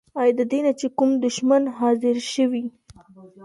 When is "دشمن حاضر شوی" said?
1.25-2.63